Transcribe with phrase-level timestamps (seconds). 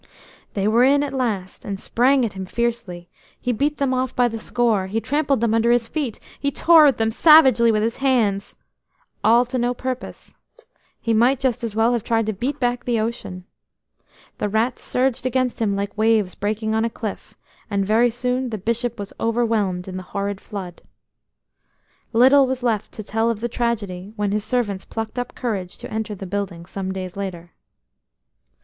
[0.55, 3.07] They were in at last, and sprang at him fiercely....
[3.39, 6.87] He beat them off by the score; he trampled them under his feet; he tore
[6.87, 10.33] at them savagely with his hands–all to no purpose;
[10.99, 13.45] he might just as well have tried to beat back the ocean.
[14.39, 17.35] The rats surged against him like waves breaking on a cliff,
[17.69, 20.81] and very soon the Bishop was overwhelmed in the horrid flood.
[22.11, 25.93] Little was left to tell of the tragedy when his servants plucked up courage to
[25.93, 27.51] enter the building some days later.